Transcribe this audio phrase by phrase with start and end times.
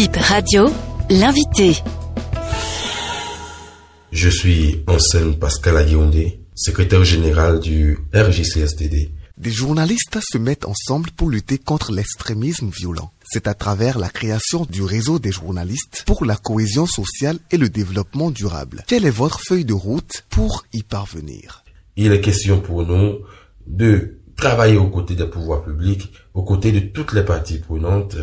[0.00, 0.70] Bip Radio,
[1.10, 1.76] l'invité.
[4.10, 9.10] Je suis Anselme Pascal Aguillondé, secrétaire général du RJCSTD.
[9.36, 13.12] Des journalistes se mettent ensemble pour lutter contre l'extrémisme violent.
[13.30, 17.68] C'est à travers la création du réseau des journalistes pour la cohésion sociale et le
[17.68, 18.84] développement durable.
[18.86, 21.62] Quelle est votre feuille de route pour y parvenir?
[21.96, 23.18] Il est question pour nous
[23.66, 28.16] de travailler aux côtés des pouvoirs publics, aux côtés de toutes les parties prenantes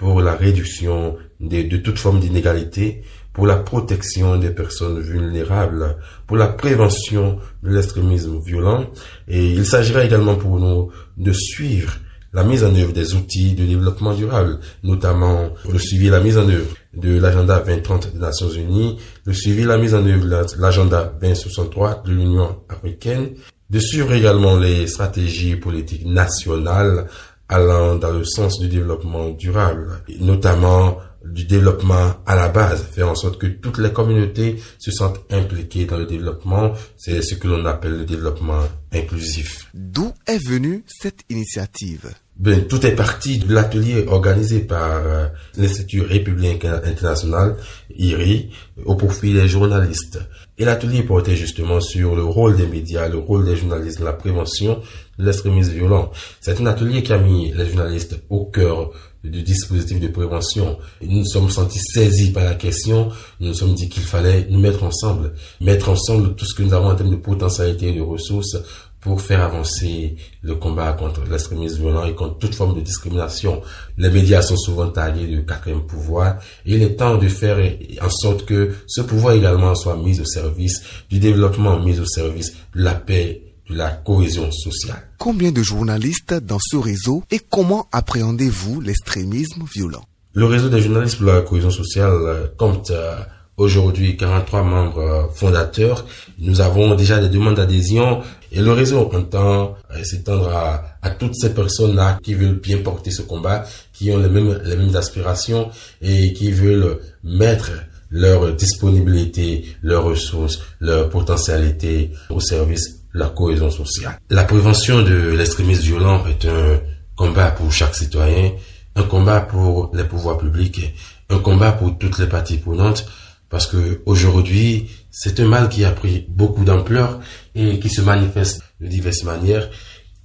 [0.00, 3.02] pour la réduction de, toute forme d'inégalité,
[3.34, 8.86] pour la protection des personnes vulnérables, pour la prévention de l'extrémisme violent.
[9.28, 11.92] Et il s'agira également pour nous de suivre
[12.32, 16.38] la mise en œuvre des outils de développement durable, notamment le suivi et la mise
[16.38, 18.96] en œuvre de l'agenda 2030 des Nations Unies,
[19.26, 23.34] le suivi et la mise en œuvre de l'agenda 2063 de l'Union africaine,
[23.68, 27.06] de suivre également les stratégies politiques nationales
[27.50, 33.14] allant dans le sens du développement durable, notamment du développement à la base, faire en
[33.14, 36.72] sorte que toutes les communautés se sentent impliquées dans le développement.
[36.96, 39.66] C'est ce que l'on appelle le développement inclusif.
[39.74, 42.10] D'où est venue cette initiative?
[42.36, 45.26] Ben, tout est parti de l'atelier organisé par euh,
[45.58, 47.56] l'Institut républicain international,
[48.00, 48.50] IRI,
[48.84, 50.20] au profit des journalistes.
[50.58, 54.80] Et l'atelier portait justement sur le rôle des médias, le rôle des journalistes la prévention
[55.18, 56.10] de l'extrémisme violent.
[56.40, 58.90] C'est un atelier qui a mis les journalistes au cœur
[59.22, 60.78] du dispositif de prévention.
[61.02, 63.10] nous nous sommes sentis saisis par la question.
[63.38, 66.72] Nous nous sommes dit qu'il fallait nous mettre ensemble, mettre ensemble tout ce que nous
[66.72, 68.56] avons en termes de potentialité et de ressources
[69.00, 73.62] pour faire avancer le combat contre l'extrémisme violent et contre toute forme de discrimination.
[73.96, 77.58] Les médias sont souvent tagués de quatrième pouvoir et il est temps de faire
[78.02, 82.52] en sorte que ce pouvoir également soit mis au service du développement, mis au service
[82.74, 85.08] de la paix, de la cohésion sociale.
[85.18, 90.04] Combien de journalistes dans ce réseau et comment appréhendez-vous l'extrémisme violent?
[90.34, 93.16] Le réseau des journalistes pour la cohésion sociale euh, compte euh,
[93.60, 96.06] aujourd'hui 43 membres euh, fondateurs.
[96.38, 101.52] Nous avons déjà des demandes d'adhésion et le réseau entend euh, s'étendre à, toutes ces
[101.52, 106.32] personnes-là qui veulent bien porter ce combat, qui ont les mêmes, les mêmes aspirations et
[106.32, 107.70] qui veulent mettre
[108.10, 114.18] leur disponibilité, leurs ressources, leur potentialité au service de la cohésion sociale.
[114.30, 116.80] La prévention de l'extrémisme violent est un
[117.16, 118.52] combat pour chaque citoyen,
[118.96, 120.80] un combat pour les pouvoirs publics,
[121.28, 123.06] un combat pour toutes les parties prenantes,
[123.50, 127.20] parce que aujourd'hui, c'est un mal qui a pris beaucoup d'ampleur
[127.54, 129.68] et qui se manifeste de diverses manières.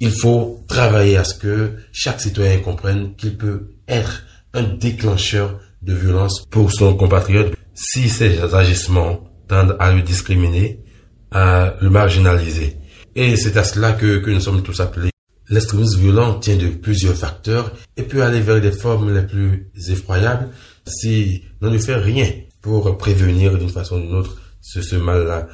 [0.00, 5.92] Il faut travailler à ce que chaque citoyen comprenne qu'il peut être un déclencheur de
[5.94, 10.82] violence pour son compatriote si ces agissements tendent à le discriminer,
[11.30, 12.78] à le marginaliser.
[13.14, 15.10] Et c'est à cela que, que nous sommes tous appelés.
[15.50, 20.48] L'extrémisme violent tient de plusieurs facteurs et peut aller vers des formes les plus effroyables
[20.86, 22.30] si l'on ne fait rien
[22.60, 25.48] pour prévenir d'une façon ou d'une autre ce, ce mal-là.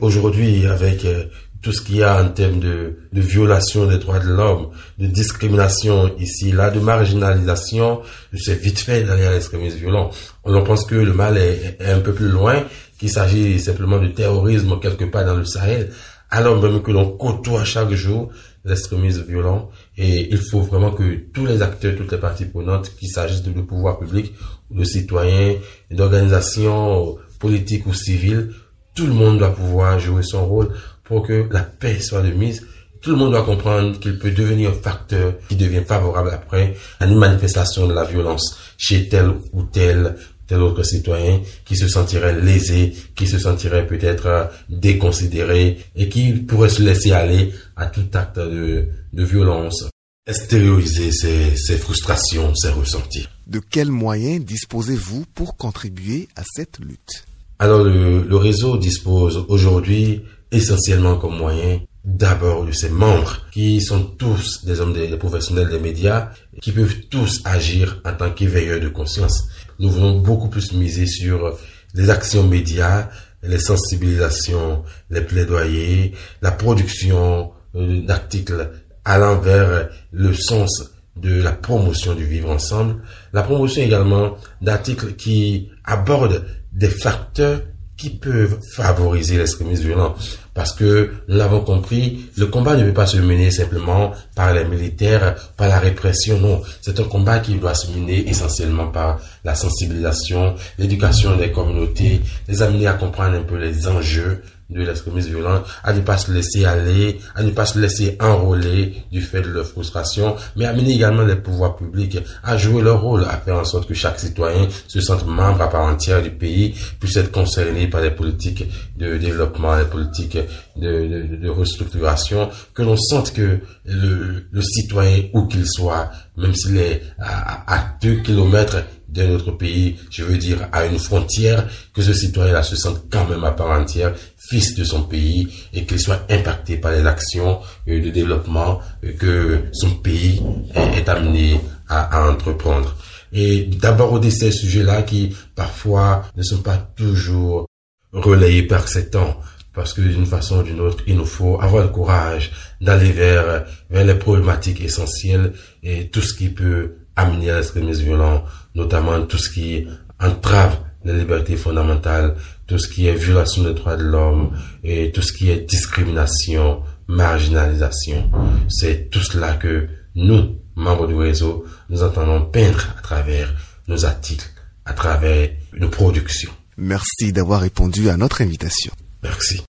[0.00, 1.24] Aujourd'hui, avec euh,
[1.62, 5.06] tout ce qu'il y a en termes de, de violation des droits de l'homme, de
[5.06, 8.00] discrimination ici, là, de marginalisation,
[8.36, 10.10] c'est vite fait d'aller à l'extrémisme violent.
[10.44, 12.64] On pense que le mal est, est un peu plus loin,
[12.98, 15.90] qu'il s'agit simplement de terrorisme quelque part dans le Sahel,
[16.30, 18.30] alors même que l'on côtoie chaque jour
[18.64, 19.70] l'extrémisme violent.
[19.96, 23.50] Et il faut vraiment que tous les acteurs, toutes les parties prenantes, qu'il s'agisse de
[23.60, 24.32] pouvoir public,
[24.70, 25.56] de citoyens,
[25.90, 28.52] d'organisations politiques ou civiles,
[28.94, 30.72] tout le monde doit pouvoir jouer son rôle
[31.04, 32.66] pour que la paix soit de mise.
[33.00, 37.06] Tout le monde doit comprendre qu'il peut devenir un facteur qui devient favorable après à
[37.06, 40.16] une manifestation de la violence chez tel ou tel
[40.52, 46.68] tel autre citoyen qui se sentirait lésé, qui se sentirait peut-être déconsidéré et qui pourrait
[46.68, 49.88] se laisser aller à tout acte de, de violence.
[50.26, 53.26] Extérioriser ses, ses frustrations, ses ressentis.
[53.46, 57.24] De quels moyens disposez-vous pour contribuer à cette lutte?
[57.58, 64.02] Alors le, le réseau dispose aujourd'hui essentiellement comme moyen d'abord de ses membres qui sont
[64.02, 66.30] tous des hommes des, des professionnels des médias
[66.60, 69.48] qui peuvent tous agir en tant qu'éveilleurs de conscience.
[69.82, 71.58] Nous voulons beaucoup plus miser sur
[71.94, 73.08] les actions médias,
[73.42, 78.70] les sensibilisations, les plaidoyers, la production euh, d'articles
[79.04, 80.84] allant vers le sens
[81.16, 83.02] de la promotion du vivre ensemble,
[83.32, 87.62] la promotion également d'articles qui abordent des facteurs
[87.96, 90.14] qui peuvent favoriser l'extrémisme violent.
[90.54, 94.64] Parce que nous l'avons compris, le combat ne peut pas se mener simplement par les
[94.64, 96.60] militaires, par la répression, non.
[96.82, 102.62] C'est un combat qui doit se mener essentiellement par la sensibilisation, l'éducation des communautés, les
[102.62, 106.64] amener à comprendre un peu les enjeux de l'extrémisme violent, à ne pas se laisser
[106.64, 111.22] aller, à ne pas se laisser enrôler du fait de leur frustration, mais amener également
[111.22, 115.00] les pouvoirs publics à jouer leur rôle, à faire en sorte que chaque citoyen se
[115.00, 118.64] sente membre à part entière du pays, puisse être concerné par les politiques
[118.96, 120.38] de développement, les politiques
[120.76, 126.78] de, de, de restructuration, que l'on sente que le, citoyen, où qu'il soit, même s'il
[126.78, 132.00] est à, à deux kilomètres d'un autre pays, je veux dire à une frontière, que
[132.02, 134.14] ce citoyen-là se sente quand même à part entière
[134.48, 139.12] fils de son pays et qu'il soit impacté par les actions euh, de développement euh,
[139.12, 140.42] que son pays
[140.74, 142.96] est amené à, entreprendre.
[143.32, 147.66] Et d'abord au ces sujets-là qui parfois ne sont pas toujours
[148.12, 149.38] relayés par ces temps
[149.74, 153.64] parce que d'une façon ou d'une autre, il nous faut avoir le courage d'aller vers,
[153.90, 155.52] vers les problématiques essentielles
[155.82, 159.86] et tout ce qui peut amener à l'extrémisme violent, notamment tout ce qui
[160.20, 162.36] entrave les libertés fondamentales,
[162.66, 166.82] tout ce qui est violation des droits de l'homme et tout ce qui est discrimination,
[167.08, 168.30] marginalisation.
[168.68, 173.52] C'est tout cela que nous, membres du réseau, nous entendons peindre à travers
[173.88, 174.48] nos articles,
[174.84, 176.52] à travers nos productions.
[176.76, 178.92] Merci d'avoir répondu à notre invitation.
[179.22, 179.62] Merci.